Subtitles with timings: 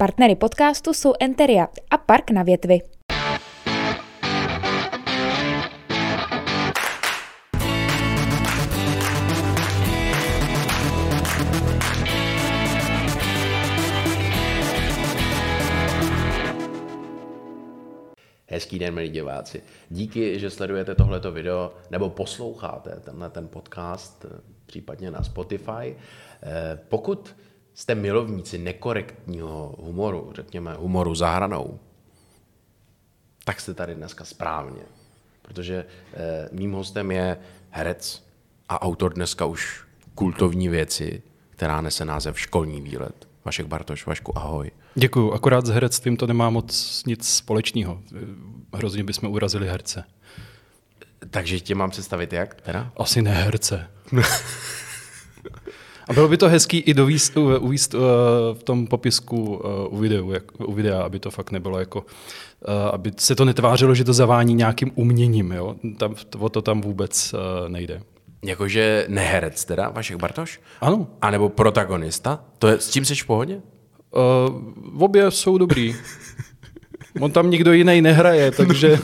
[0.00, 2.80] Partnery podcastu jsou Enteria a Park na větvi.
[18.46, 19.62] Hezký den, milí diváci.
[19.90, 24.26] Díky, že sledujete tohleto video nebo posloucháte tenhle ten podcast,
[24.66, 25.96] případně na Spotify.
[26.42, 27.36] Eh, pokud
[27.78, 31.78] jste milovníci nekorektního humoru, řekněme humoru za hranou,
[33.44, 34.82] tak jste tady dneska správně.
[35.42, 37.36] Protože eh, mým hostem je
[37.70, 38.24] herec
[38.68, 43.28] a autor dneska už kultovní věci, která nese název Školní výlet.
[43.44, 44.70] Vašek Bartoš, Vašku, ahoj.
[44.94, 48.02] Děkuju, akorát s herectvím to nemá moc nic společného.
[48.74, 50.04] Hrozně bychom urazili herce.
[51.30, 52.92] Takže tě mám představit jak teda?
[52.96, 53.90] Asi ne herce.
[56.08, 58.00] A bylo by to hezký i dovíst, uvíst uh,
[58.52, 62.74] v tom popisku uh, u, videu, jak, u videa, aby to fakt nebylo jako, uh,
[62.92, 65.52] aby se to netvářilo, že to zavání nějakým uměním.
[65.52, 65.74] Jo?
[65.96, 68.00] Tam, o to tam vůbec uh, nejde.
[68.44, 70.60] Jakože neherec teda, Vašek Bartoš?
[70.80, 71.06] Ano.
[71.22, 72.40] A nebo protagonista?
[72.58, 73.60] To je, s tím jsi v pohodě?
[74.10, 75.96] Uh, obě jsou dobrý.
[77.20, 78.98] On tam nikdo jiný nehraje, takže...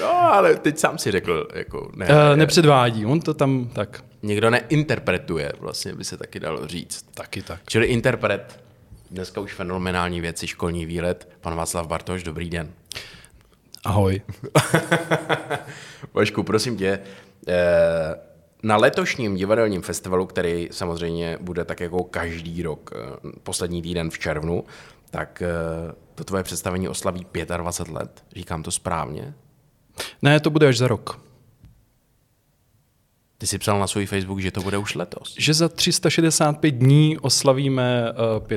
[0.00, 2.30] no, ale teď sám si řekl, jako nehraje.
[2.30, 4.04] Uh, nepředvádí, on to tam tak...
[4.22, 7.06] Někdo neinterpretuje, vlastně by se taky dalo říct.
[7.14, 7.60] Taky tak.
[7.66, 8.60] Čili interpret,
[9.10, 11.28] dneska už fenomenální věci, školní výlet.
[11.40, 12.72] Pan Václav Bartoš, dobrý den.
[13.84, 14.22] Ahoj.
[16.14, 17.00] Vašku, prosím tě,
[17.48, 18.14] eh,
[18.62, 24.18] na letošním divadelním festivalu, který samozřejmě bude tak jako každý rok, eh, poslední týden v
[24.18, 24.64] červnu,
[25.10, 28.24] tak eh, to tvoje představení oslaví 25 let.
[28.36, 29.34] Říkám to správně?
[30.22, 31.29] Ne, to bude až za rok.
[33.40, 35.34] Ty jsi psal na svůj Facebook, že to bude už letos.
[35.38, 38.12] Že za 365 dní oslavíme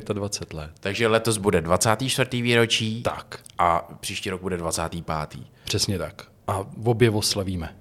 [0.06, 0.72] uh, 25 let.
[0.80, 2.42] Takže letos bude 24.
[2.42, 3.04] výročí.
[3.04, 3.40] Tak.
[3.58, 5.40] A příští rok bude 25.
[5.64, 6.24] Přesně tak.
[6.48, 7.76] A v obě oslavíme.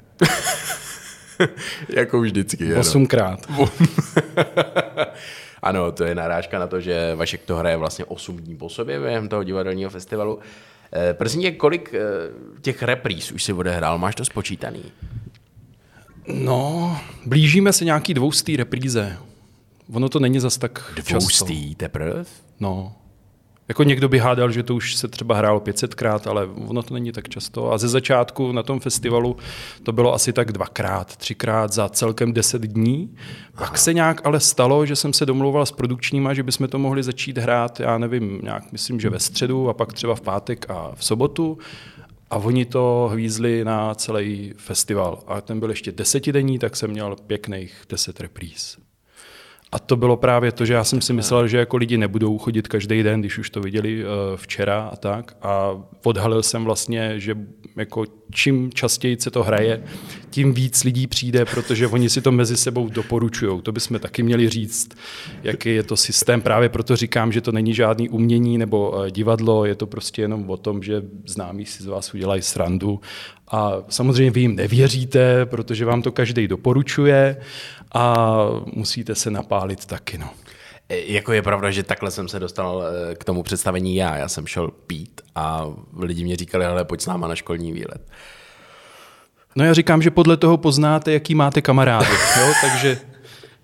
[1.89, 2.75] jako vždycky.
[2.75, 3.47] Osmkrát.
[5.63, 9.01] ano, to je narážka na to, že Vašek to hraje vlastně 8 dní po sobě
[9.01, 10.39] během toho divadelního festivalu.
[10.93, 11.99] Eh, prosím tě, kolik eh,
[12.61, 13.99] těch repríz už si odehrál?
[13.99, 14.83] Máš to spočítaný?
[16.27, 16.97] No,
[17.27, 19.17] blížíme se nějaký dvoustý repríze.
[19.93, 22.25] Ono to není zas tak Dvoustý teprve?
[22.61, 22.93] No.
[23.69, 27.13] Jako někdo by hádal, že to už se třeba hrálo 500krát, ale ono to není
[27.13, 27.73] tak často.
[27.73, 29.37] A ze začátku na tom festivalu
[29.83, 33.17] to bylo asi tak dvakrát, třikrát za celkem deset dní.
[33.53, 33.77] Pak Aha.
[33.77, 37.39] se nějak ale stalo, že jsem se domlouval s produkčníma, že bychom to mohli začít
[37.39, 41.05] hrát, já nevím, nějak myslím, že ve středu a pak třeba v pátek a v
[41.05, 41.59] sobotu.
[42.33, 45.23] A oni to hvízli na celý festival.
[45.27, 48.79] A ten byl ještě desetidenní, tak jsem měl pěkných deset repríz.
[49.73, 52.69] A to bylo právě to, že já jsem si myslel, že jako lidi nebudou chodit
[52.69, 55.37] každý den, když už to viděli uh, včera a tak.
[55.43, 55.71] A
[56.05, 57.37] odhalil jsem vlastně, že
[57.77, 59.83] jako čím častěji se to hraje,
[60.31, 63.63] tím víc lidí přijde, protože oni si to mezi sebou doporučují.
[63.63, 64.99] To bychom taky měli říct,
[65.43, 66.41] jaký je to systém.
[66.41, 70.51] Právě proto říkám, že to není žádný umění nebo uh, divadlo, je to prostě jenom
[70.51, 73.01] o tom, že známí si z vás udělají srandu
[73.53, 77.37] a samozřejmě vy jim nevěříte, protože vám to každý doporučuje
[77.95, 78.27] a
[78.73, 80.19] musíte se napálit taky.
[80.19, 80.31] No.
[80.89, 84.17] E, jako je pravda, že takhle jsem se dostal e, k tomu představení já.
[84.17, 85.67] Já jsem šel pít a
[85.99, 88.09] lidi mě říkali, ale pojď s náma na školní výlet.
[89.57, 92.07] No já říkám, že podle toho poznáte, jaký máte kamarády,
[92.41, 92.53] jo?
[92.61, 92.99] takže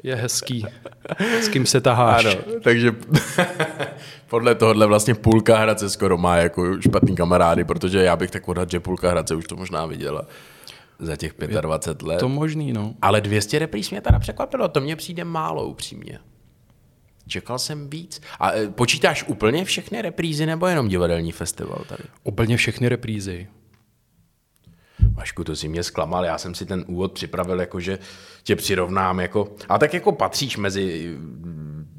[0.02, 0.66] je hezký,
[1.40, 2.24] s kým se taháš.
[2.24, 2.96] Ano, takže
[4.28, 8.70] podle tohohle vlastně půlka Hradce skoro má jako špatný kamarády, protože já bych tak odhad,
[8.70, 10.22] že půlka Hradce už to možná viděla
[10.98, 12.18] za těch 25 let.
[12.18, 12.94] To možný, no.
[13.02, 16.18] Ale 200 repríz mě teda překvapilo, to mně přijde málo upřímně.
[17.26, 18.20] Čekal jsem víc.
[18.40, 22.02] A e, počítáš úplně všechny reprízy nebo jenom divadelní festival tady?
[22.24, 23.48] Úplně všechny reprízy.
[25.12, 27.98] Vašku, to si mě zklamal, já jsem si ten úvod připravil, jako že
[28.42, 31.16] tě přirovnám, jako, a tak jako patříš mezi,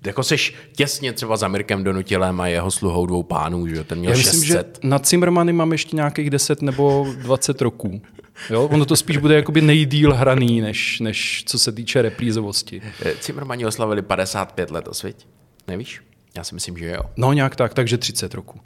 [0.05, 4.11] jako seš těsně třeba za Mirkem Donutilem a jeho sluhou dvou pánů, že ten měl
[4.11, 4.79] Já myslím, 600.
[4.81, 8.01] že na Zimmermany mám ještě nějakých 10 nebo 20 roků.
[8.49, 8.63] Jo?
[8.63, 12.81] Ono to spíš bude jakoby nejdíl hraný, než, než co se týče reprízovosti.
[13.23, 15.27] Zimmermani oslavili 55 let, osvěť?
[15.67, 16.01] Nevíš?
[16.37, 17.01] Já si myslím, že jo.
[17.17, 18.59] No nějak tak, takže 30 roku.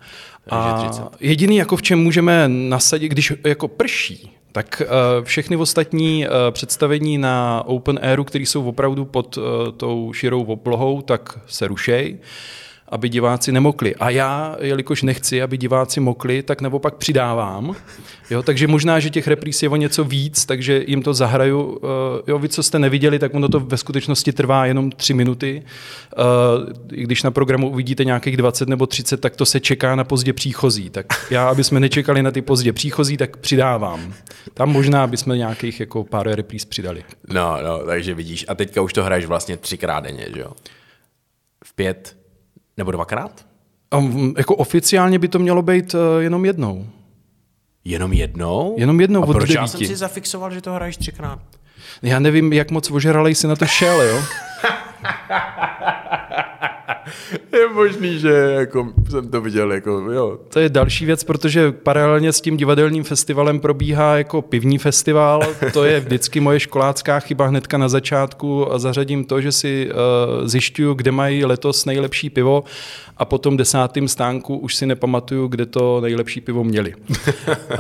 [0.50, 1.02] Takže 30.
[1.02, 6.34] A jediný, jako v čem můžeme nasadit, když jako prší, tak uh, všechny ostatní uh,
[6.52, 9.44] představení na Open Airu, které jsou opravdu pod uh,
[9.78, 12.20] tou širou oblohou, tak se rušej.
[12.90, 13.96] Aby diváci nemokli.
[13.96, 17.76] A já, jelikož nechci, aby diváci mokli, tak nebo pak přidávám.
[18.30, 21.64] Jo, takže možná, že těch repríz je o něco víc, takže jim to zahraju.
[21.64, 21.90] Uh,
[22.28, 25.64] jo, vy, co jste neviděli, tak ono to ve skutečnosti trvá jenom tři minuty.
[26.18, 26.24] Uh,
[26.88, 30.90] když na programu uvidíte nějakých 20 nebo 30, tak to se čeká na pozdě příchozí.
[30.90, 34.14] Tak já, aby jsme nečekali na ty pozdě příchozí, tak přidávám.
[34.54, 37.04] Tam možná bychom nějakých jako pár repríz přidali.
[37.34, 38.46] No, no, takže vidíš.
[38.48, 40.52] A teďka už to hraješ vlastně třikrát denně, že jo?
[41.66, 42.23] V pět
[42.78, 43.46] nebo dvakrát?
[43.98, 46.88] Um, jako oficiálně by to mělo být uh, jenom jednou.
[47.86, 48.76] Jenom jednou?
[48.78, 51.40] Jenom jednou A od proč já jsem si zafixoval, že to hraješ třikrát?
[52.02, 54.22] Já nevím, jak moc ožralej si na to šel, jo?
[57.54, 58.30] Je možný, že
[58.60, 60.40] jako jsem to viděl, jako jo.
[60.50, 65.42] To je další věc, protože paralelně s tím divadelním festivalem probíhá jako pivní festival.
[65.74, 70.94] To je vždycky moje školácká chyba hnedka na začátku zařadím to, že si uh, zjišťuju,
[70.94, 72.64] kde mají letos nejlepší pivo
[73.18, 76.94] a po tom desátém stánku už si nepamatuju, kde to nejlepší pivo měli.
[76.96, 77.78] uh,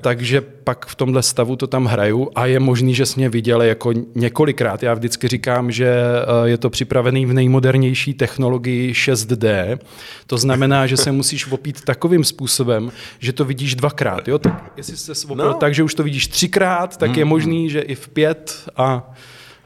[0.00, 3.62] takže pak v tomhle stavu to tam hraju a je možný, že jsi mě viděl
[3.62, 4.82] jako několikrát.
[4.82, 9.78] Já vždycky říkám, že uh, je to připravený v nejmodernější technologii 6D.
[10.26, 14.28] To znamená, že se musíš opít takovým způsobem, že to vidíš dvakrát.
[14.28, 14.38] Jo?
[14.38, 15.54] Tak jestli se opil No.
[15.54, 19.12] tak, že už to vidíš třikrát, tak je možný, že i v pět a,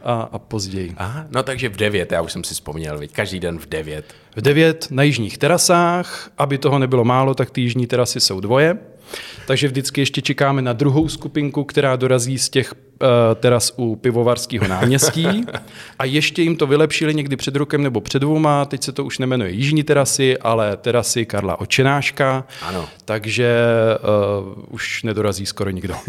[0.04, 0.94] a, a později.
[0.96, 4.14] Aha, no takže v devět, já už jsem si vzpomněl, viď, každý den v devět.
[4.36, 8.78] V devět na jižních terasách, aby toho nebylo málo, tak ty jižní terasy jsou dvoje.
[9.46, 12.74] Takže vždycky ještě čekáme na druhou skupinku, která dorazí z těch
[13.40, 15.44] teras u pivovarského náměstí.
[15.98, 18.64] A ještě jim to vylepšili někdy před rokem nebo před dvouma.
[18.64, 22.44] Teď se to už nemenuje jižní terasy, ale terasy Karla Očenáška.
[22.62, 22.88] Ano.
[23.04, 23.56] Takže
[24.46, 25.94] uh, už nedorazí skoro nikdo.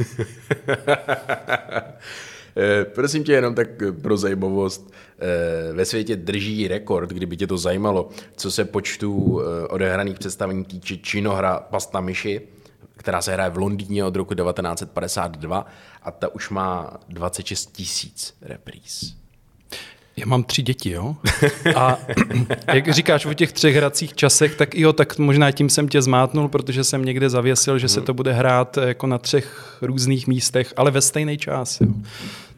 [2.59, 7.47] Eh, Prosím tě jenom tak eh, pro zajímavost, eh, ve světě drží rekord, kdyby tě
[7.47, 12.41] to zajímalo, co se počtu eh, odehraných představení týče činohra Pasta myši,
[12.97, 15.65] která se hraje v Londýně od roku 1952
[16.03, 19.15] a ta už má 26 tisíc repríz.
[20.17, 21.15] Já mám tři děti, jo?
[21.75, 21.97] A
[22.73, 26.47] jak říkáš o těch třech hracích časech, tak jo, tak možná tím jsem tě zmátnul,
[26.47, 30.91] protože jsem někde zavěsil, že se to bude hrát jako na třech různých místech, ale
[30.91, 31.87] ve stejný čas, jo.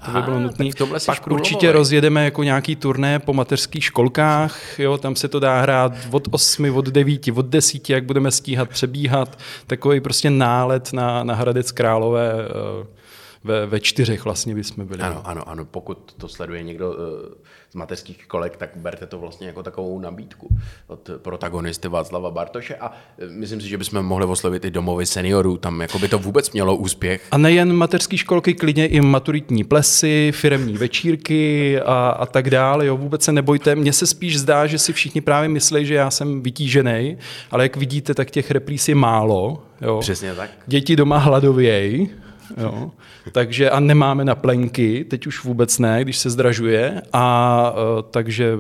[0.06, 0.70] To by bylo nutné.
[1.06, 5.94] Pak určitě rozjedeme jako nějaký turné po mateřských školkách, jo, tam se to dá hrát
[6.12, 11.36] od 8, od 9, od 10, jak budeme stíhat, přebíhat, takový prostě nálet na, na
[11.36, 12.99] Hradec Králové eh,
[13.44, 15.02] ve, ve čtyřech vlastně bychom byli.
[15.02, 17.36] Ano, ano, ano, pokud to sleduje někdo eh,
[17.72, 20.56] z mateřských kolek, tak berte to vlastně jako takovou nabídku
[20.88, 25.58] od protagonisty Václava Bartoše a eh, myslím si, že bychom mohli oslovit i domovy seniorů,
[25.58, 27.28] tam jako by to vůbec mělo úspěch.
[27.32, 32.86] A nejen mateřské školky, klidně i maturitní plesy, firemní večírky a, a tak dále.
[32.86, 33.76] Jo, vůbec se nebojte.
[33.76, 37.18] Mně se spíš zdá, že si všichni právě myslí, že já jsem vytížený,
[37.52, 39.64] ale jak vidíte, tak těch reprís je málo.
[39.82, 40.00] Jo.
[40.00, 40.50] Přesně tak.
[40.68, 42.10] Děti doma hladovějí.
[42.58, 42.92] Jo.
[43.32, 47.02] Takže a nemáme na plenky, teď už vůbec ne, když se zdražuje.
[47.14, 48.58] A uh, takže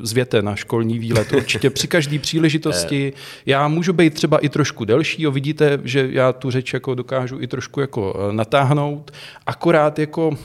[0.00, 3.12] zvěte na školní výlet určitě při každé příležitosti.
[3.46, 7.40] Já můžu být třeba i trošku delší, jo, vidíte, že já tu řeč jako dokážu
[7.40, 9.10] i trošku jako uh, natáhnout.
[9.46, 10.36] Akorát jako, uh,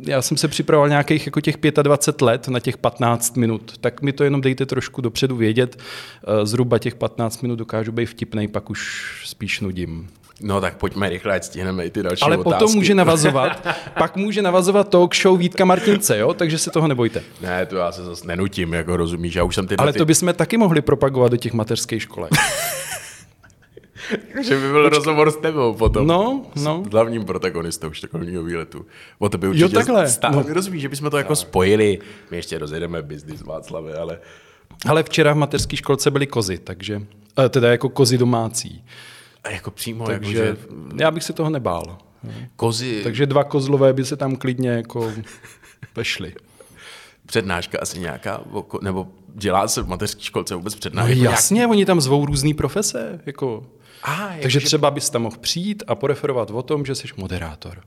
[0.00, 4.12] já jsem se připravoval nějakých jako těch 25 let na těch 15 minut, tak mi
[4.12, 5.78] to jenom dejte trošku dopředu vědět.
[6.42, 10.08] Zhruba těch 15 minut dokážu být vtipnej, pak už spíš nudím.
[10.40, 12.58] No tak pojďme rychle, ať stihneme i ty další Ale otázky.
[12.58, 13.66] potom může navazovat,
[13.98, 16.34] pak může navazovat talk show Vítka Martince, jo?
[16.34, 17.22] takže se toho nebojte.
[17.40, 19.98] Ne, to já se zase nenutím, jako rozumíš, já už jsem tyhle Ale ty...
[19.98, 22.32] to bychom taky mohli propagovat do těch mateřských školek.
[24.42, 26.06] že by byl rozhovor s tebou potom.
[26.06, 26.82] No, no.
[26.88, 28.86] S hlavním protagonistou školního výletu.
[29.18, 30.08] O to by určitě takhle.
[30.08, 30.36] stále.
[30.36, 30.54] No.
[30.54, 31.98] Rozumíš, že bychom to jako spojili.
[32.30, 34.18] My ještě rozjedeme biznis Václavě, ale...
[34.88, 37.02] Ale včera v mateřské školce byly kozy, takže,
[37.44, 38.84] eh, teda jako kozy domácí.
[39.48, 40.56] A jako přímo, Takže jakože
[41.00, 41.98] já bych se toho nebál.
[42.56, 45.12] kozy, Takže dva kozlové by se tam klidně jako
[45.96, 46.34] vešly.
[47.26, 48.40] přednáška asi nějaká,
[48.82, 51.12] nebo dělá se v mateřské školce vůbec No přednáška?
[51.14, 53.20] Jako jasně, oni tam zvou různý profese.
[53.26, 53.66] Jako.
[54.02, 57.80] A, Takže třeba bys tam mohl přijít a poreferovat o tom, že jsi moderátor.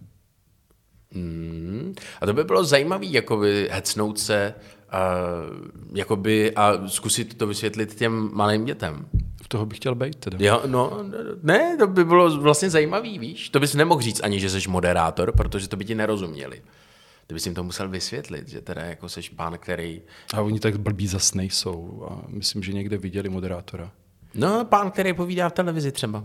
[1.14, 1.94] Hmm.
[2.22, 4.54] A to by bylo zajímavé, jakoby hecnout se
[4.90, 5.00] a,
[5.94, 9.06] jakoby, a zkusit to vysvětlit těm malým dětem.
[9.52, 10.38] Toho bych chtěl být teda.
[10.40, 11.06] Jo, no,
[11.44, 13.50] ne, to by bylo vlastně zajímavý, víš?
[13.50, 16.62] To bys nemohl říct ani, že jsi moderátor, protože to by ti nerozuměli.
[17.28, 20.02] Ty bys jim to musel vysvětlit, že teda jako seš pán, který...
[20.34, 22.08] A oni tak blbí zas nejsou.
[22.10, 23.92] A myslím, že někde viděli moderátora.
[24.36, 26.24] No, pán, který povídá v televizi třeba.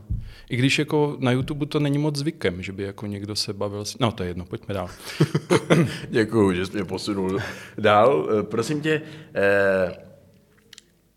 [0.51, 3.85] I když jako na YouTube to není moc zvykem, že by jako někdo se bavil.
[3.85, 3.99] S...
[3.99, 4.89] No to je jedno, pojďme dál.
[6.09, 7.39] Děkuju, že jsi mě posunul
[7.79, 8.29] dál.
[8.43, 9.03] Prosím tě,
[9.35, 10.07] eh,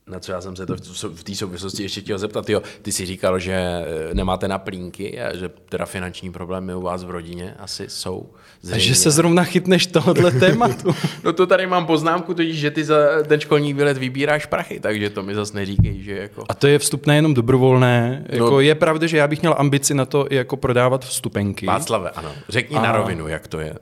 [0.09, 0.75] na co já jsem se to
[1.13, 2.49] v té souvislosti ještě chtěl zeptat.
[2.49, 6.81] Jo, ty jsi říkal, že eh, nemáte na plínky a že teda finanční problémy u
[6.81, 8.29] vás v rodině asi jsou.
[8.61, 8.79] Zřejmě.
[8.79, 10.95] že se zrovna chytneš tohohle tématu.
[11.23, 12.97] no to tady mám poznámku, totiž, že ty za
[13.27, 16.43] ten školní výlet vybíráš prachy, takže to mi zase neříkej, že jako...
[16.49, 18.25] A to je vstupné jenom dobrovolné.
[18.29, 18.59] Jako no.
[18.59, 21.65] Je pravda, že já bych měl ambici na to jako prodávat vstupenky.
[21.65, 22.31] Václave, ano.
[22.49, 22.81] Řekni a...
[22.81, 23.75] na rovinu, jak to je.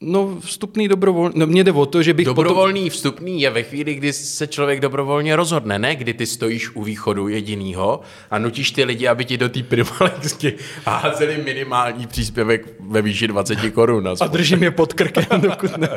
[0.00, 1.32] No, vstupný dobrovolný.
[1.36, 2.26] No, mě jde o to, že bych.
[2.26, 2.90] Dobrovolný potom...
[2.90, 5.96] vstupný je ve chvíli, kdy se člověk dobrovolně rozhodne, ne?
[5.96, 8.00] Kdy ty stojíš u východu jedinýho
[8.30, 13.56] a nutíš ty lidi, aby ti do té primalexky házeli minimální příspěvek ve výši 20
[13.74, 14.08] korun.
[14.20, 15.88] A držím je pod krkem, dokud, ne,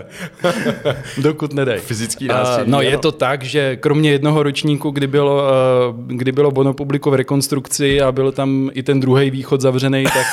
[1.17, 1.79] dokud nedej.
[1.79, 2.65] Fyzický násilí.
[2.65, 5.43] Uh, no, je to tak, že kromě jednoho ročníku, kdy bylo,
[5.89, 10.03] uh, kdy bylo Bono publiko v rekonstrukci a byl tam i ten druhý východ zavřený,
[10.03, 10.25] tak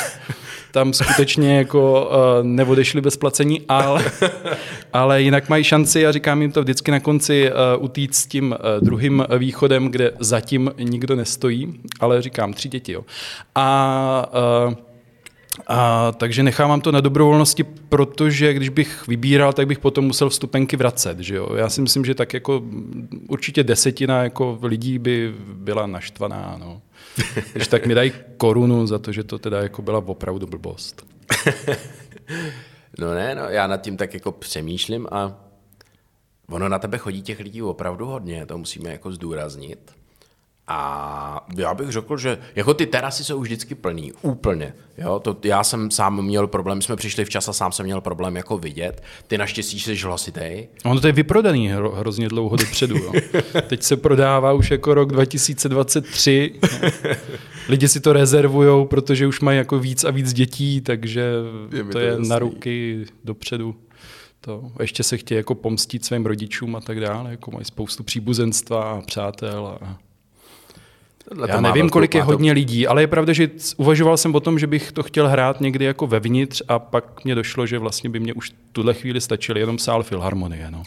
[0.72, 4.04] tam skutečně jako uh, neodešli bez placení, ale,
[4.92, 8.52] ale jinak mají šanci a říkám jim to vždycky na konci uh, utíct s tím
[8.52, 12.92] uh, druhým východem, kde zatím nikdo nestojí, ale říkám tři děti.
[12.92, 13.04] Jo.
[13.54, 14.32] A
[14.66, 14.74] uh,
[15.66, 20.76] a, takže nechávám to na dobrovolnosti, protože když bych vybíral, tak bych potom musel vstupenky
[20.76, 21.20] vracet.
[21.20, 21.48] Že jo?
[21.56, 22.62] Já si myslím, že tak jako
[23.28, 26.56] určitě desetina jako lidí by byla naštvaná.
[26.60, 26.82] No.
[27.52, 31.06] Když tak mi dají korunu za to, že to teda jako byla opravdu blbost.
[32.98, 35.44] no ne, no, já nad tím tak jako přemýšlím a
[36.48, 39.92] ono na tebe chodí těch lidí opravdu hodně, to musíme jako zdůraznit.
[40.68, 44.74] A já bych řekl, že jako ty terasy jsou už vždycky plný, úplně.
[44.98, 48.36] Jo, to, já jsem sám měl problém, jsme přišli včas a sám jsem měl problém
[48.36, 49.02] jako vidět.
[49.26, 50.68] Ty naštěstí jsi hlasitej.
[50.84, 52.96] Ono to je vyprodaný hro, hrozně dlouho dopředu.
[52.96, 53.12] Jo.
[53.66, 56.52] Teď se prodává už jako rok 2023.
[57.68, 61.32] Lidi si to rezervují, protože už mají jako víc a víc dětí, takže
[61.72, 62.28] je to, to je jasný.
[62.28, 63.76] na ruky dopředu.
[64.40, 64.70] To.
[64.80, 69.00] Ještě se chtějí jako pomstit svým rodičům a tak dále, jako mají spoustu příbuzenstva a
[69.00, 69.98] přátel a
[71.28, 74.58] Tohle Já nevím, kolik je hodně lidí, ale je pravda, že uvažoval jsem o tom,
[74.58, 78.20] že bych to chtěl hrát někdy jako vevnitř a pak mě došlo, že vlastně by
[78.20, 80.70] mě už tuhle chvíli stačil jenom sál Filharmonie.
[80.70, 80.82] No.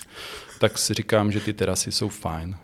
[0.59, 2.55] Tak si říkám, že ty terasy jsou fajn.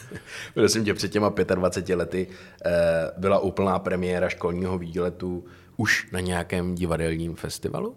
[0.54, 2.26] Prosím tě, před těma 25 lety
[2.64, 2.70] eh,
[3.16, 5.44] byla úplná premiéra školního výletu
[5.76, 7.96] už na nějakém divadelním festivalu?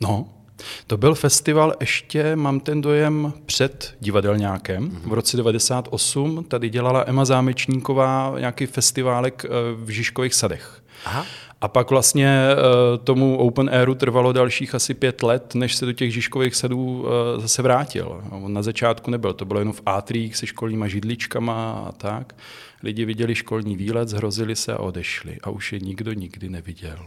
[0.00, 0.37] No,
[0.86, 4.90] to byl festival ještě, mám ten dojem, před divadelňákem.
[4.90, 5.08] Mm-hmm.
[5.08, 10.82] V roce 98 tady dělala Emma Zámečníková nějaký festiválek eh, v Žižkových sadech.
[11.04, 11.26] Aha.
[11.60, 15.92] A pak vlastně eh, tomu Open Airu trvalo dalších asi pět let, než se do
[15.92, 18.24] těch Žižkových sadů eh, zase vrátil.
[18.30, 22.34] On na začátku nebyl, to bylo jenom v átrích se školníma židličkama a tak.
[22.82, 25.38] Lidi viděli školní výlet, zhrozili se a odešli.
[25.42, 26.98] A už je nikdo nikdy neviděl.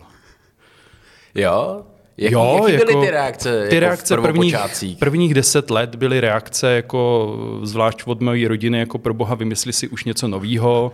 [1.36, 1.86] Jo,
[2.22, 3.68] Jak, jo, jaký jako, byly ty reakce?
[3.70, 4.56] Ty jako reakce prvních,
[5.00, 9.88] prvních deset let byly reakce jako zvlášť od mé rodiny, jako pro boha vymysli si
[9.88, 10.92] už něco novýho,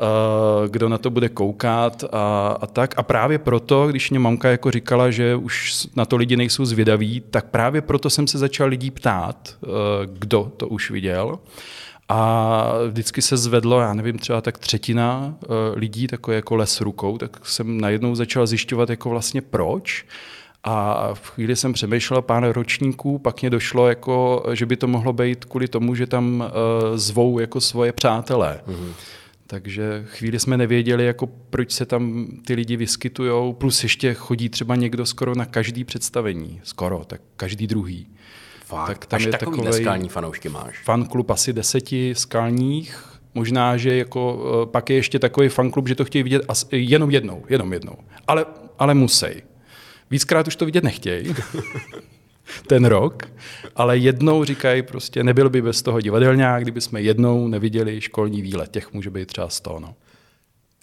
[0.00, 2.94] uh, kdo na to bude koukat a, a tak.
[2.96, 7.22] A právě proto, když mě mamka jako říkala, že už na to lidi nejsou zvědaví,
[7.30, 9.70] tak právě proto jsem se začal lidí ptát, uh,
[10.12, 11.38] kdo to už viděl.
[12.08, 17.18] A vždycky se zvedlo, já nevím, třeba tak třetina uh, lidí, takové jako les rukou,
[17.18, 20.04] tak jsem najednou začal zjišťovat, jako vlastně proč.
[20.64, 25.12] A v chvíli jsem přemýšlel pár ročníků, pak mě došlo, jako, že by to mohlo
[25.12, 28.60] být kvůli tomu, že tam uh, zvou jako svoje přátelé.
[28.68, 28.92] Mm-hmm.
[29.46, 34.76] Takže chvíli jsme nevěděli, jako proč se tam ty lidi vyskytují, plus ještě chodí třeba
[34.76, 38.06] někdo skoro na každý představení, skoro, tak každý druhý.
[38.64, 40.82] Fakt, tak tam Až je takový skální fanoušky máš.
[40.84, 46.04] Fanklub asi deseti skalních, možná, že jako, uh, pak je ještě takový fanklub, že to
[46.04, 47.94] chtějí vidět as, jenom jednou, jenom jednou,
[48.26, 48.46] ale,
[48.78, 49.26] ale musí.
[50.10, 51.34] Víckrát už to vidět nechtějí,
[52.66, 53.22] ten rok,
[53.76, 58.70] ale jednou říkají prostě, nebyl by bez toho divadelňák, kdyby jsme jednou neviděli školní výlet.
[58.70, 59.78] Těch může být třeba sto.
[59.80, 59.94] No.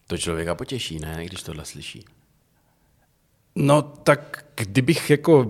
[0.07, 2.05] To člověka potěší, ne, když tohle slyší?
[3.55, 5.47] No tak kdybych jako,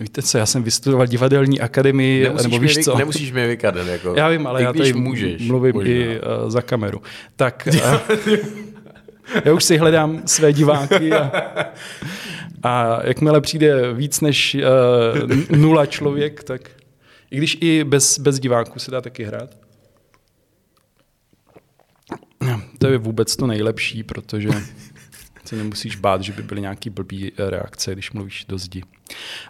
[0.00, 2.98] víte co, já jsem vystudoval divadelní akademii, nemusíš nebo víš co?
[2.98, 4.14] Nemusíš mi vykadat, jako.
[4.16, 5.90] Já vím, ale já tady můžeš, mluvím možná.
[5.90, 7.02] i uh, za kameru.
[7.36, 7.98] Tak uh,
[9.44, 11.32] já už si hledám své diváky a,
[12.62, 16.70] a jakmile přijde víc než uh, nula člověk, tak
[17.30, 19.56] i když i bez, bez diváků se dá taky hrát.
[22.78, 24.48] To je vůbec to nejlepší, protože
[25.50, 28.82] se nemusíš bát, že by byly nějaký blbý reakce, když mluvíš do zdi.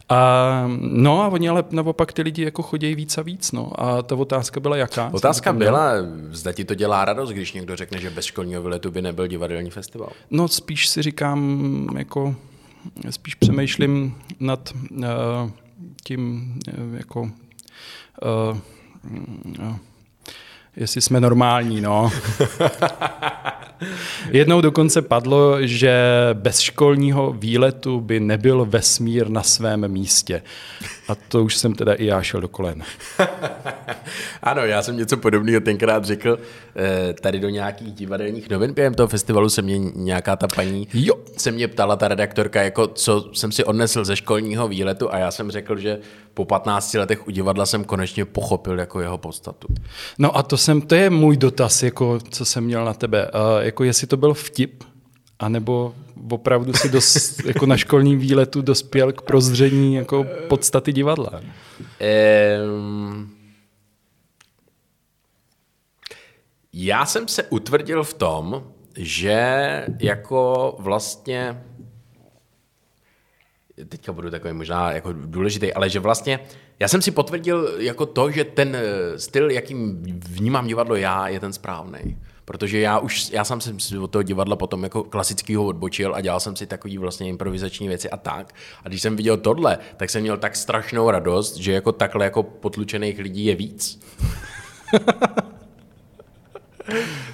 [0.08, 3.52] A, no a oni ale naopak ty lidi jako chodí víc a víc.
[3.52, 3.80] No.
[3.80, 5.10] A ta otázka byla jaká?
[5.12, 5.92] Otázka byla,
[6.30, 9.70] zda ti to dělá radost, když někdo řekne, že bez školního vyletu by nebyl divadelní
[9.70, 10.12] festival.
[10.30, 12.36] No spíš si říkám, jako
[13.10, 15.04] spíš přemýšlím nad uh,
[16.04, 17.28] tím uh, jako uh,
[19.58, 19.76] uh,
[20.76, 22.10] jestli jsme normální, no.
[24.30, 25.94] Jednou dokonce padlo, že
[26.32, 30.42] bez školního výletu by nebyl vesmír na svém místě.
[31.10, 32.82] A to už jsem teda i já šel do kolen.
[34.42, 36.38] ano, já jsem něco podobného tenkrát řekl
[36.76, 41.14] eh, tady do nějakých divadelních novin během toho festivalu se mě nějaká ta paní jo.
[41.36, 45.30] se mě ptala ta redaktorka, jako co jsem si odnesl ze školního výletu a já
[45.30, 45.98] jsem řekl, že
[46.34, 49.68] po 15 letech u divadla jsem konečně pochopil jako jeho podstatu.
[50.18, 53.30] No a to jsem, to je můj dotaz, jako co jsem měl na tebe.
[53.30, 54.84] Uh, jako jestli to byl vtip,
[55.40, 55.94] anebo
[56.30, 61.40] opravdu si dos, jako na školním výletu dospěl k prozření jako podstaty divadla?
[62.64, 63.36] Um,
[66.72, 68.64] já jsem se utvrdil v tom,
[68.96, 71.62] že jako vlastně
[73.88, 76.40] teďka budu takový možná jako důležitý, ale že vlastně
[76.80, 78.76] já jsem si potvrdil jako to, že ten
[79.16, 82.18] styl, jakým vnímám divadlo já, je ten správný.
[82.50, 86.20] Protože já už, já sám jsem si od toho divadla potom jako klasického odbočil a
[86.20, 88.54] dělal jsem si takový vlastně improvizační věci a tak.
[88.84, 92.42] A když jsem viděl tohle, tak jsem měl tak strašnou radost, že jako takhle jako
[92.42, 94.00] potlučených lidí je víc.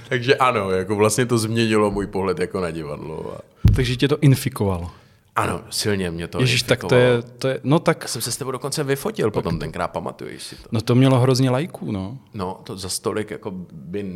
[0.08, 3.38] Takže ano, jako vlastně to změnilo můj pohled jako na divadlo.
[3.76, 4.90] Takže tě to infikovalo.
[5.37, 8.02] Ano, silně mě to Ježíš, tak to je, to je, no tak...
[8.02, 10.69] Já jsem se s tebou dokonce vyfotil tak, potom tenkrát, pamatuješ si to.
[10.73, 12.19] No to mělo hrozně lajků, no.
[12.35, 14.07] No, to za stolik, jako by,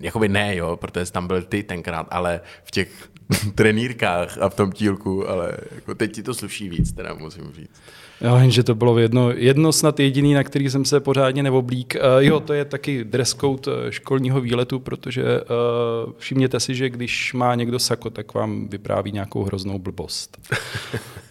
[0.00, 3.08] jako by ne, jo, protože tam byl ty tenkrát, ale v těch
[3.54, 7.82] trenýrkách a v tom tílku, ale jako teď ti to sluší víc, teda musím říct.
[8.20, 11.96] Jo, že to bylo jedno, jedno snad jediný, na který jsem se pořádně neoblík.
[11.96, 16.90] Uh, jo, to je taky dress code eh, školního výletu, protože uh, všimněte si, že
[16.90, 20.38] když má někdo sako, tak vám vypráví nějakou hroznou blbost.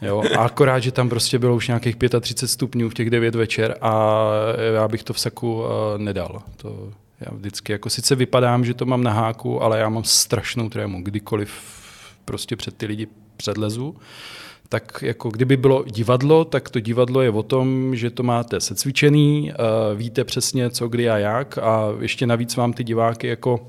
[0.02, 3.78] Jo, a akorát, že tam prostě bylo už nějakých 35 stupňů v těch 9 večer
[3.82, 4.24] a
[4.74, 6.42] já bych to v saku uh, nedal.
[6.58, 6.90] To,
[7.22, 11.04] já vždycky, jako sice vypadám, že to mám na háku, ale já mám strašnou trému,
[11.04, 11.52] kdykoliv
[12.26, 13.96] prostě před ty lidi předlezu
[14.74, 19.52] tak jako kdyby bylo divadlo, tak to divadlo je o tom, že to máte secvičený,
[19.52, 19.56] eh,
[19.96, 23.68] víte přesně co, kdy a jak a ještě navíc vám ty diváky jako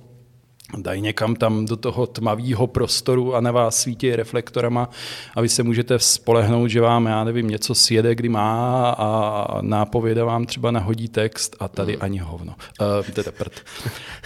[0.77, 4.89] dají někam tam do toho tmavého prostoru a na vás svítí reflektorama
[5.35, 10.25] a vy se můžete spolehnout, že vám, já nevím, něco sjede, kdy má a nápověda
[10.25, 12.03] vám třeba nahodí text a tady hmm.
[12.03, 12.55] ani hovno.
[12.81, 13.61] Uh, teda prd.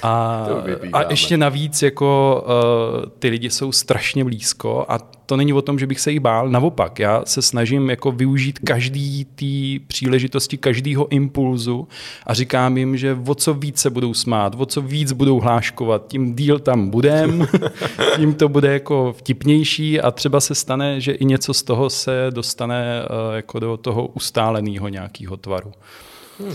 [0.03, 0.47] A,
[0.93, 5.79] a ještě navíc jako uh, ty lidi jsou strašně blízko a to není o tom,
[5.79, 11.09] že bych se jí bál, naopak, já se snažím jako využít každý té příležitosti, každého
[11.09, 11.89] impulzu
[12.27, 16.07] a říkám jim, že o co víc se budou smát, o co víc budou hláškovat,
[16.07, 17.49] tím díl tam budem,
[18.17, 22.27] tím to bude jako vtipnější a třeba se stane, že i něco z toho se
[22.31, 25.73] dostane uh, jako do toho ustáleného nějakého tvaru.
[26.41, 26.55] Hmm.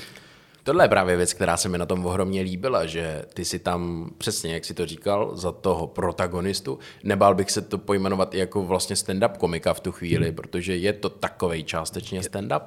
[0.64, 4.12] Tohle je právě věc, která se mi na tom ohromně líbila, že ty si tam,
[4.18, 8.64] přesně jak si to říkal, za toho protagonistu, nebál bych se to pojmenovat i jako
[8.64, 12.62] vlastně stand-up komika v tu chvíli, protože je to takovej částečně stand-up.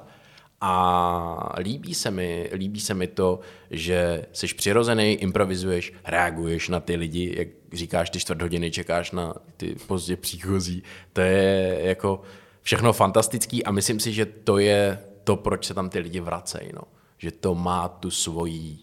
[0.61, 3.39] A líbí se, mi, líbí se mi to,
[3.71, 9.33] že jsi přirozený, improvizuješ, reaguješ na ty lidi, jak říkáš, ty čtvrt hodiny čekáš na
[9.57, 10.83] ty pozdě příchozí.
[11.13, 12.21] To je jako
[12.61, 16.69] všechno fantastický a myslím si, že to je to, proč se tam ty lidi vracejí.
[16.73, 16.81] No
[17.17, 18.77] že to má tu svoji,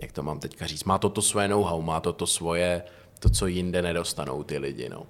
[0.00, 2.82] jak to mám teďka říct, má to to svoje know-how, má to to svoje,
[3.18, 5.06] to, co jinde nedostanou ty lidi, no.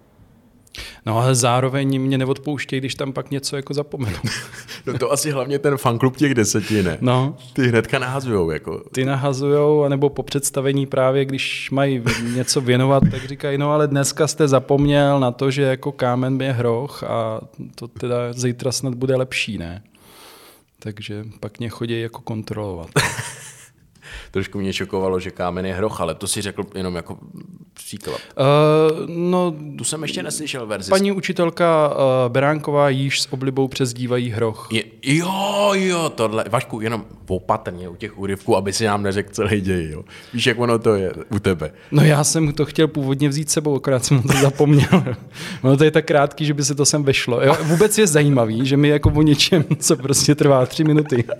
[1.06, 4.16] No ale zároveň mě neodpouštějí, když tam pak něco jako zapomenu.
[4.86, 6.98] no to asi hlavně ten fanklub těch deseti, ne?
[7.00, 7.36] No.
[7.52, 8.50] Ty hnedka nahazujou.
[8.50, 8.82] Jako.
[8.92, 12.02] Ty nahazujou, anebo po představení právě, když mají
[12.34, 16.52] něco věnovat, tak říkají, no ale dneska jste zapomněl na to, že jako kámen je
[16.52, 17.40] hroch a
[17.74, 19.82] to teda zítra snad bude lepší, ne?
[20.84, 22.90] Takže pak mě chodí jako kontrolovat.
[24.30, 27.18] Trošku mě šokovalo, že kámen je hroch, ale to si řekl jenom jako
[27.74, 28.20] příklad.
[28.38, 30.90] Uh, no, tu jsem ještě neslyšel verzi.
[30.90, 34.68] Paní učitelka uh, Beránková již s oblibou přezdívají hroch.
[34.72, 36.44] Je, jo, jo, tohle.
[36.50, 39.90] Vašku, jenom opatrně u těch úryvků, aby si nám neřekl celý děj.
[39.90, 40.04] Jo.
[40.34, 41.72] Víš, jak ono to je u tebe.
[41.90, 45.04] No já jsem to chtěl původně vzít sebou, akorát jsem to zapomněl.
[45.62, 47.42] ono to je tak krátký, že by se to sem vešlo.
[47.42, 51.24] Jo, vůbec je zajímavý, že mi jako o něčem, co prostě trvá tři minuty.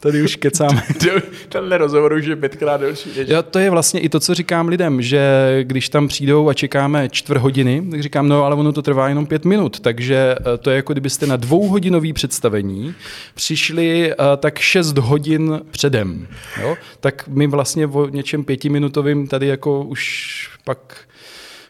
[0.00, 0.82] Tady už kecáme.
[1.48, 3.10] Tenhle rozhovor už je pětkrát delší.
[3.16, 5.20] Jo, to je vlastně i to, co říkám lidem, že
[5.62, 9.26] když tam přijdou a čekáme čtvrt hodiny, tak říkám, no ale ono to trvá jenom
[9.26, 12.94] pět minut, takže eh, to je jako kdybyste na dvouhodinový představení
[13.34, 16.26] přišli uh, tak šest hodin předem.
[16.60, 16.76] Jo?
[17.00, 20.96] Tak my vlastně o něčem pětiminutovým tady jako už pak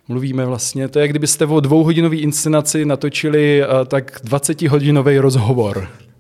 [0.09, 0.89] mluvíme vlastně.
[0.89, 6.16] To je, kdybyste o dvouhodinové inscenaci natočili uh, tak 20-hodinový rozhovor Eh,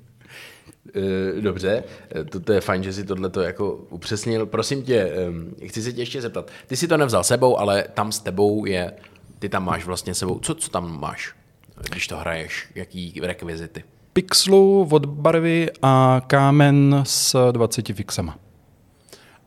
[1.41, 1.85] Dobře,
[2.21, 4.47] eh, to, to je fajn, že si tohle to jako upřesnil.
[4.47, 5.13] Prosím tě,
[5.63, 6.51] eh, chci se tě ještě zeptat.
[6.67, 8.93] Ty si to nevzal sebou, ale tam s tebou je,
[9.39, 10.39] ty tam máš vlastně sebou.
[10.39, 11.35] Co, co tam máš,
[11.91, 12.69] když to hraješ?
[12.75, 13.85] Jaký rekvizity?
[14.13, 18.39] Pixelu od barvy a kámen s 20 fixama.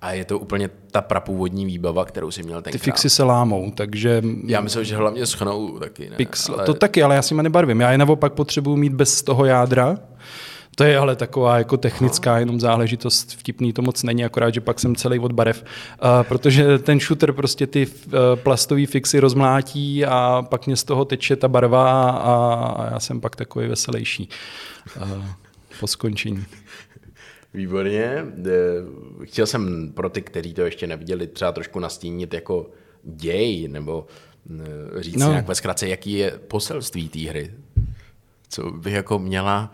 [0.01, 2.83] A je to úplně ta prapůvodní výbava, kterou si měl Ty tenkrát.
[2.83, 6.15] fixy se lámou, takže Já myslím, že hlavně schnou taky, ne?
[6.15, 6.65] pixel, ale...
[6.65, 7.81] to taky, ale já si je nebarvím.
[7.81, 9.97] Já je naopak potřebuji mít bez toho jádra.
[10.79, 14.79] To je ale taková jako technická jenom záležitost, vtipný to moc není, akorát, že pak
[14.79, 20.45] jsem celý od barev, uh, protože ten shooter prostě ty uh, plastové fixy rozmlátí a
[20.49, 22.33] pak mě z toho teče ta barva a,
[22.77, 24.29] a já jsem pak takový veselější
[24.95, 25.25] uh,
[25.79, 26.45] po skončení.
[27.53, 28.25] Výborně.
[29.23, 32.69] Chtěl jsem pro ty, kteří to ještě neviděli, třeba trošku nastínit jako
[33.03, 34.07] děj, nebo
[34.99, 35.19] říct.
[35.19, 35.29] No.
[35.29, 37.51] nějak ve zkratce, jaký je poselství té hry.
[38.49, 39.73] Co by jako měla,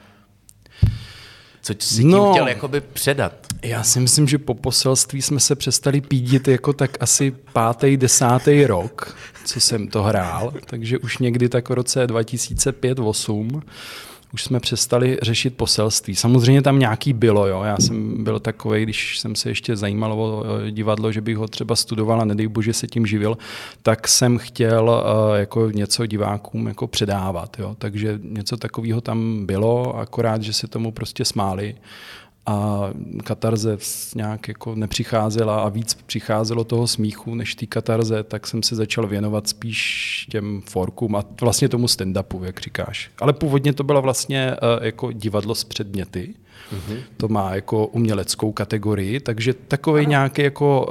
[1.74, 2.32] co si tím No.
[2.34, 3.34] chtěl jakoby předat.
[3.64, 8.66] Já si myslím, že po poselství jsme se přestali pídit jako tak asi pátý, desátý
[8.66, 13.62] rok, co jsem to hrál, takže už někdy tak v roce 2005-2008
[14.34, 16.16] už jsme přestali řešit poselství.
[16.16, 17.64] Samozřejmě tam nějaký bylo, jo.
[17.64, 21.76] Já jsem byl takový, když jsem se ještě zajímal o divadlo, že bych ho třeba
[21.76, 23.38] studoval a nedej bože se tím živil,
[23.82, 27.76] tak jsem chtěl eh, jako něco divákům jako předávat, jo.
[27.80, 31.76] Takže něco takového tam bylo, akorát, že se tomu prostě smáli
[32.46, 32.90] a
[33.24, 33.78] katarze
[34.16, 39.08] nějak jako nepřicházela a víc přicházelo toho smíchu než té katarze, tak jsem se začal
[39.08, 43.12] věnovat spíš těm forkům a vlastně tomu stand-upu, jak říkáš.
[43.20, 46.34] Ale původně to byla vlastně uh, jako divadlo s předměty.
[46.74, 46.98] Mm-hmm.
[47.18, 50.88] To má jako uměleckou kategorii, takže takový nějaký jako,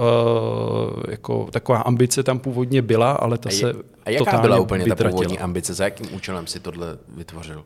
[0.96, 4.58] uh, jako taková ambice tam původně byla, ale ta A, se je, a jaká byla
[4.60, 5.10] úplně ta vytratila.
[5.10, 5.74] původní ambice?
[5.74, 7.64] Za jakým účelem si tohle vytvořil?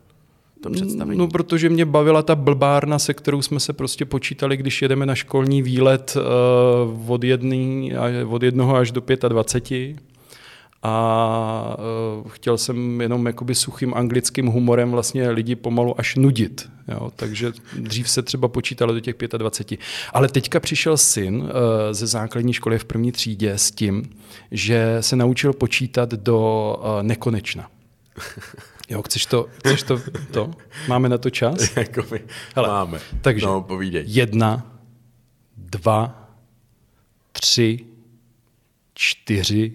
[0.61, 1.19] To představení.
[1.19, 5.15] No, protože mě bavila ta blbárna, se kterou jsme se prostě počítali, když jedeme na
[5.15, 7.93] školní výlet uh, od, jedný,
[8.27, 9.95] od jednoho až do 25.
[10.83, 11.75] A
[12.23, 16.69] uh, chtěl jsem jenom jakoby suchým anglickým humorem vlastně lidi pomalu až nudit.
[16.87, 17.11] Jo?
[17.15, 19.79] Takže dřív se třeba počítalo do těch 25.
[20.13, 21.49] Ale teďka přišel syn uh,
[21.91, 24.03] ze základní školy v první třídě s tím,
[24.51, 27.69] že se naučil počítat do uh, nekonečna.
[28.89, 30.01] Jo, chceš to, chceš to,
[30.31, 30.51] to?
[30.87, 31.77] Máme na to čas?
[31.77, 32.99] Jakoby Hele, máme.
[33.21, 34.03] takže- No, povídej.
[34.07, 34.75] Jedna,
[35.57, 36.29] dva,
[37.31, 37.85] tři,
[38.93, 39.73] čtyři,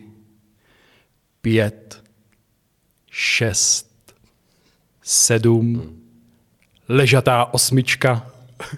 [1.41, 2.03] pět,
[3.11, 4.15] šest,
[5.03, 6.01] sedm,
[6.89, 8.27] ležatá osmička.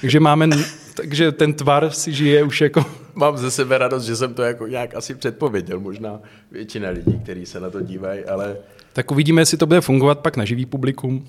[0.00, 0.48] takže máme,
[0.94, 2.84] takže ten tvar si žije už jako
[3.18, 5.80] Mám ze sebe radost, že jsem to jako nějak asi předpověděl.
[5.80, 8.56] Možná většina lidí, kteří se na to dívají, ale
[8.92, 11.28] Tak uvidíme, jestli to bude fungovat pak na živý publikum.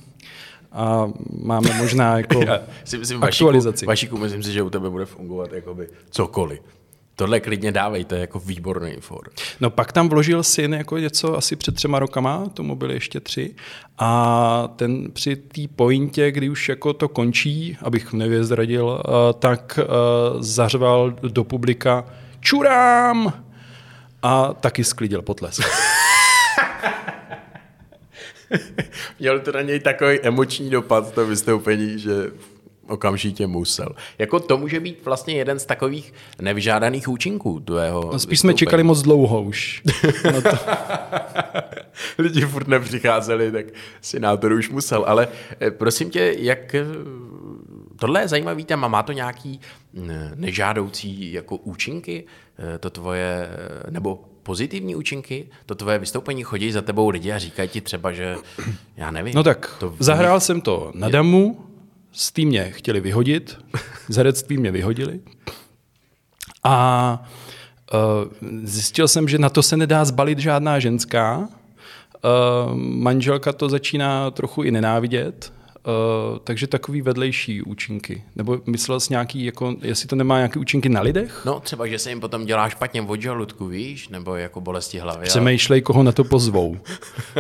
[0.71, 1.12] A
[1.43, 3.86] máme možná jako já si myslím, aktualizaci.
[3.86, 6.60] Vašíku, vašíku, myslím si, že u tebe bude fungovat jakoby cokoliv.
[7.19, 9.29] Tohle klidně dávej, to je jako výborný for.
[9.60, 13.55] No pak tam vložil syn jako něco asi před třema rokama, tomu byly ještě tři,
[13.97, 19.86] a ten při té pointě, kdy už jako to končí, abych nevězradil, eh, tak eh,
[20.39, 22.05] zařval do publika
[22.39, 23.34] čurám
[24.21, 25.63] a taky sklidil potlesk.
[29.19, 32.12] Měl to na něj takový emoční dopad, to vystoupení, že
[32.89, 33.89] okamžitě musel.
[34.17, 38.84] Jako to může být vlastně jeden z takových nevyžádaných účinků tvého No, spíš jsme čekali
[38.84, 39.84] moc dlouho už.
[40.34, 40.49] No to,
[42.17, 43.65] Lidi furt nepřicházeli, tak
[44.39, 45.04] to už musel.
[45.08, 45.28] Ale
[45.60, 46.75] eh, prosím tě, jak...
[46.75, 46.86] eh,
[47.99, 49.60] Tohle je zajímavý téma, má to nějaký
[49.93, 52.23] mm, nežádoucí jako účinky,
[52.75, 53.49] eh, to tvoje,
[53.89, 58.36] nebo pozitivní účinky, to tvoje vystoupení, chodí za tebou lidi a říkají ti třeba, že
[58.97, 59.34] já nevím.
[59.36, 61.65] no tak, to zahrál jsem to na damu,
[62.11, 63.57] s tím mě chtěli vyhodit,
[64.09, 65.19] z herectví mě vyhodili.
[66.63, 67.23] A
[67.93, 67.99] uh,
[68.63, 71.37] zjistil jsem, že na to se nedá zbalit žádná ženská.
[71.37, 75.53] Uh, manželka to začíná trochu i nenávidět,
[76.43, 78.23] takže takový vedlejší účinky.
[78.35, 81.41] Nebo myslel jsi nějaký, jako, jestli to nemá nějaké účinky na lidech?
[81.45, 85.17] No třeba, že se jim potom dělá špatně od žaludku, víš, nebo jako bolesti hlavy.
[85.19, 86.77] ale- Přemýšlej, koho na to pozvou.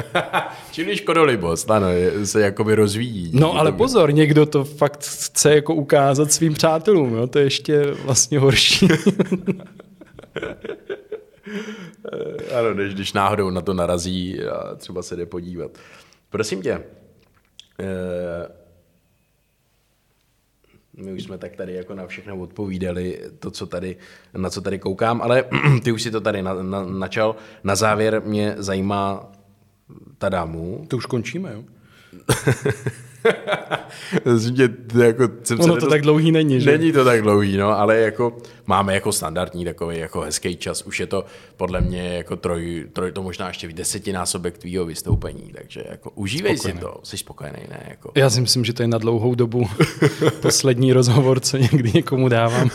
[0.71, 1.87] Čili škodolibost, ano,
[2.23, 3.31] se jakoby rozvíjí.
[3.33, 7.27] No ale pozor, někdo to fakt chce jako ukázat svým přátelům, jo?
[7.27, 8.87] to je ještě vlastně horší.
[12.59, 15.71] Ano, než když náhodou na to narazí a třeba se jde podívat.
[16.29, 16.83] Prosím tě, eh,
[20.97, 23.97] my už jsme tak tady jako na všechno odpovídali, to, co tady,
[24.37, 25.43] na co tady koukám, ale
[25.83, 27.35] ty už si to tady na, na, načal.
[27.63, 29.31] Na závěr mě zajímá
[30.17, 30.85] ta dámu.
[30.87, 31.63] to už končíme, jo?
[34.91, 36.71] To jako, jsem ono to tak dlouhý není, že?
[36.77, 40.81] Není to tak dlouhý, no, ale jako máme jako standardní takový jako hezký čas.
[40.81, 41.25] Už je to
[41.57, 46.79] podle mě jako troj, troj to možná ještě desetinásobek tvýho vystoupení, takže jako užívej spokojený.
[46.79, 47.85] si to, jsi spokojený, ne?
[47.89, 48.11] Jako.
[48.15, 49.69] Já si myslím, že to je na dlouhou dobu
[50.41, 52.69] poslední rozhovor, co někdy někomu dávám.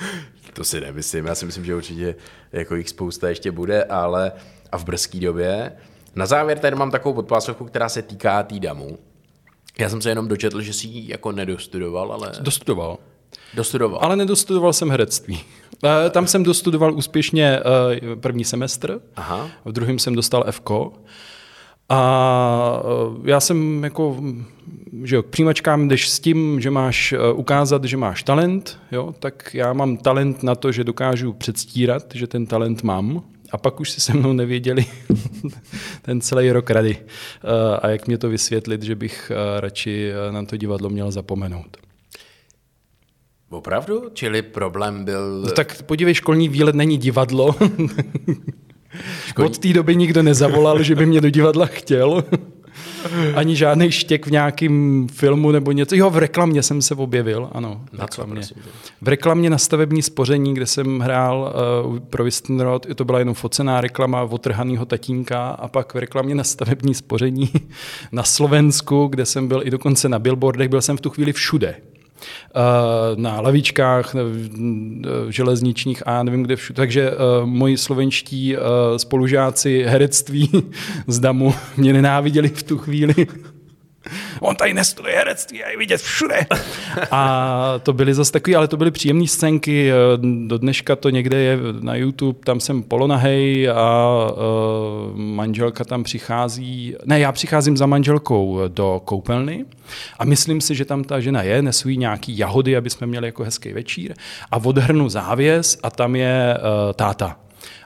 [0.52, 2.14] to si nemyslím, já si myslím, že určitě
[2.52, 4.32] jako jich spousta ještě bude, ale
[4.72, 5.72] a v brzké době.
[6.14, 8.98] Na závěr tady mám takovou podpásovku, která se týká tý damu.
[9.78, 12.32] Já jsem se jenom dočetl, že si ji jako nedostudoval, ale...
[12.40, 12.98] Dostudoval.
[13.54, 13.98] Dostudoval.
[14.02, 15.40] Ale nedostudoval jsem herectví.
[15.84, 19.48] Eh, tam jsem dostudoval úspěšně eh, první semestr, Aha.
[19.64, 20.70] v druhém jsem dostal FK.
[21.88, 24.16] A eh, já jsem jako,
[25.02, 29.54] že jo, k přijímačkám jdeš s tím, že máš ukázat, že máš talent, jo, tak
[29.54, 33.22] já mám talent na to, že dokážu předstírat, že ten talent mám
[33.54, 34.86] a pak už si se mnou nevěděli
[36.02, 36.96] ten celý rok rady.
[36.98, 41.10] Eh, a jak mě to vysvětlit, že bych eh, radši eh, na to divadlo měl
[41.10, 41.76] zapomenout.
[43.50, 44.10] Opravdu?
[44.14, 45.42] Čili problém byl...
[45.44, 47.54] No, tak podívej, školní výlet není divadlo.
[49.26, 49.50] Školní...
[49.50, 52.24] Od té doby nikdo nezavolal, že by mě do divadla chtěl.
[53.34, 55.96] Ani žádný štěk v nějakém filmu nebo něco.
[55.96, 57.80] Jo, v reklamě jsem se objevil, ano.
[57.92, 58.42] V reklamě.
[58.42, 58.54] Co,
[59.02, 61.54] v reklamě na stavební spoření, kde jsem hrál
[61.86, 66.44] uh, pro Vistenrod, to byla jenom focená reklama otrhanýho tatínka a pak v reklamě na
[66.44, 67.50] stavební spoření
[68.12, 71.76] na Slovensku, kde jsem byl i dokonce na billboardech, byl jsem v tu chvíli všude.
[72.24, 72.60] Eh,
[73.16, 74.14] na lavičkách,
[75.28, 76.76] železničních a nevím kde všude.
[76.76, 77.10] Takže
[77.44, 78.56] moji slovenští
[78.96, 80.50] spolužáci herectví
[81.06, 83.14] z DAMu mě nenáviděli v tu chvíli.
[84.40, 86.46] On tady nestuduje herectví a je vidět všude.
[87.10, 89.92] A to byly zase takové, ale to byly příjemné scénky.
[90.46, 96.94] Do dneška to někde je na YouTube, tam jsem polonahej a uh, manželka tam přichází.
[97.04, 99.64] Ne, já přicházím za manželkou do koupelny
[100.18, 103.28] a myslím si, že tam ta žena je, nesu jí nějaký jahody, aby jsme měli
[103.28, 104.14] jako hezký večír
[104.50, 107.43] a odhrnu závěs a tam je uh, táta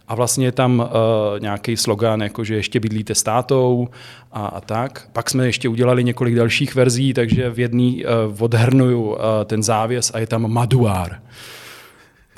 [0.09, 3.89] a vlastně je tam uh, nějaký slogan, jako že ještě bydlíte s tátou
[4.33, 5.09] a, a tak.
[5.13, 10.11] Pak jsme ještě udělali několik dalších verzí, takže v jedné uh, odhrnuju uh, ten závěs
[10.15, 11.23] a je tam Maduár.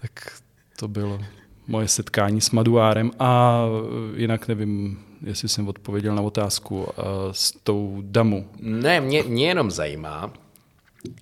[0.00, 0.10] Tak
[0.76, 1.20] to bylo
[1.66, 3.60] moje setkání s Maduárem a
[4.16, 6.86] jinak nevím, jestli jsem odpověděl na otázku uh,
[7.32, 8.48] s tou damu.
[8.60, 10.32] Ne, mě, mě jenom zajímá,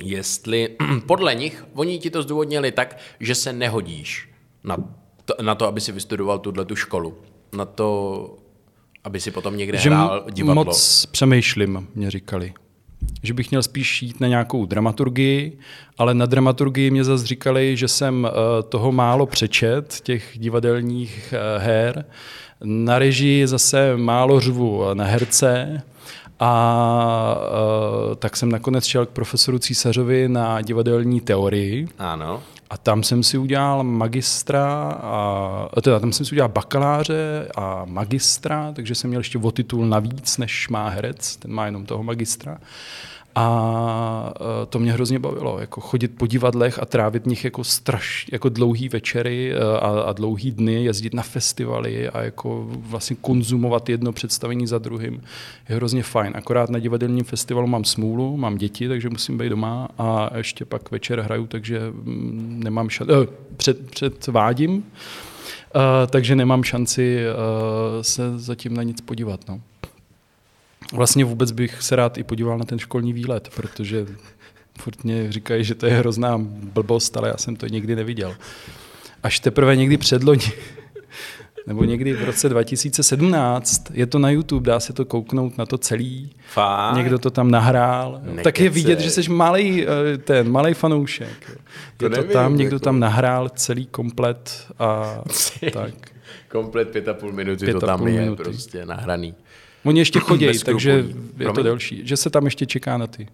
[0.02, 0.68] jestli
[1.06, 4.28] podle nich, oni ti to zdůvodnili tak, že se nehodíš
[4.64, 4.76] na
[5.28, 7.14] to, na to, aby si vystudoval tuhle tu školu.
[7.52, 8.38] Na to,
[9.04, 10.64] aby si potom někde že hrál divadlo.
[10.64, 12.52] moc přemýšlím, mě říkali.
[13.22, 15.58] Že bych měl spíš jít na nějakou dramaturgii,
[15.98, 18.30] ale na dramaturgii mě zase říkali, že jsem uh,
[18.68, 22.04] toho málo přečet, těch divadelních uh, her.
[22.64, 25.82] Na režii zase málo řvu na herce.
[26.40, 27.36] A
[28.08, 31.88] uh, tak jsem nakonec šel k profesoru Císařovi na divadelní teorii.
[31.98, 32.42] Ano.
[32.70, 38.72] A tam jsem si udělal magistra, a, teda tam jsem si udělal bakaláře a magistra,
[38.72, 42.58] takže jsem měl ještě o titul navíc, než má herec, ten má jenom toho magistra.
[43.38, 48.26] A e, to mě hrozně bavilo, jako chodit po divadlech a trávit nich jako straš,
[48.32, 53.88] jako dlouhý večery e, a, a dlouhý dny, jezdit na festivaly a jako vlastně konzumovat
[53.88, 55.22] jedno představení za druhým.
[55.68, 56.32] Je hrozně fajn.
[56.36, 60.90] Akorát na divadelním festivalu mám smůlu, mám děti, takže musím být doma a ještě pak
[60.90, 64.82] večer hraju, takže mm, nemám šanci, eh, před, předvádím, uh,
[66.10, 69.40] takže nemám šanci uh, se zatím na nic podívat.
[69.48, 69.60] No.
[70.92, 74.06] Vlastně vůbec bych se rád i podíval na ten školní výlet, protože
[74.78, 76.38] furt mě říkají, že to je hrozná
[76.72, 78.36] blbost, ale já jsem to nikdy neviděl.
[79.22, 80.52] Až teprve někdy předloni,
[81.66, 85.78] nebo někdy v roce 2017, je to na YouTube, dá se to kouknout na to
[85.78, 86.30] celý.
[86.48, 86.96] Fakt?
[86.96, 88.20] Někdo to tam nahrál.
[88.22, 88.42] Nekece.
[88.42, 91.60] Tak je vidět, že jsi malý, eh, ten malý fanoušek.
[91.96, 92.84] To je to nevím, tam, někdo jako...
[92.84, 95.18] tam nahrál celý komplet a
[95.72, 95.94] tak.
[96.48, 98.42] Komplet pět a půl minuty pět to tam je minuty.
[98.42, 99.34] prostě nahraný.
[99.88, 101.04] Oni ještě chodí, takže
[101.38, 102.06] je to delší.
[102.06, 103.28] Že se tam ještě čeká na ty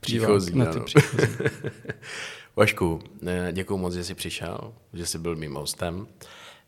[0.00, 0.58] příchozí.
[0.58, 1.26] Na ty příchozí.
[2.56, 3.00] Vašku,
[3.52, 6.06] děkuji moc, že jsi přišel, že jsi byl mým hostem.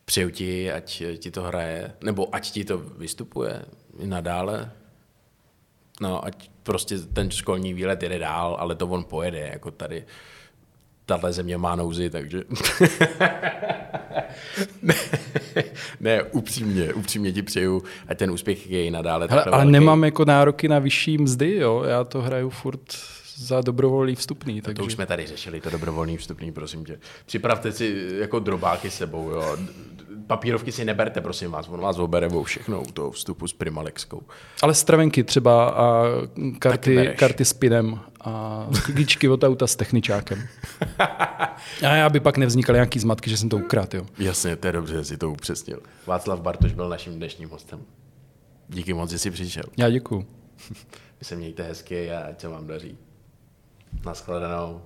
[0.04, 3.64] Přeju ti, ať ti to hraje, nebo ať ti to vystupuje
[3.98, 4.72] i nadále.
[6.00, 10.04] No, ať prostě ten školní výlet jede dál, ale to on pojede, jako tady
[11.10, 12.44] tahle země má nouzy, takže...
[14.82, 14.94] ne,
[16.00, 19.72] ne, upřímně, upřímně ti přeju, ať ten úspěch je i nadále Hele, Ale velký.
[19.72, 22.80] nemám jako nároky na vyšší mzdy, jo, já to hraju furt
[23.36, 24.60] za dobrovolný vstupný.
[24.60, 24.78] Takže...
[24.78, 26.98] To už jsme tady řešili, to dobrovolný vstupný, prosím tě.
[27.26, 29.56] Připravte si jako drobáky sebou, jo.
[30.30, 34.22] Papírovky si neberte, prosím vás, on vás obere o všechno u toho vstupu s Primalexkou.
[34.62, 36.04] Ale stravenky třeba a
[36.58, 40.42] karty, karty s pinem a klíčky od auta s techničákem.
[41.86, 44.06] A aby pak nevznikaly nějaký zmatky, že jsem to ukradl, jo.
[44.18, 45.82] Jasně, to je dobře, že jsi to upřesnil.
[46.06, 47.80] Václav Bartoš byl naším dnešním hostem.
[48.68, 49.64] Díky moc, že jsi přišel.
[49.76, 50.26] Já děkuju.
[51.20, 52.98] Vy se mějte hezky a ať se vám daří.
[54.04, 54.82] Naschledanou.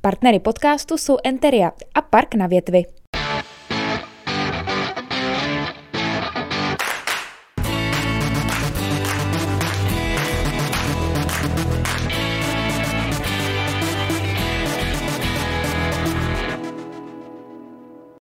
[0.00, 2.84] Partnery podcastu jsou Enteria a Park na větvi.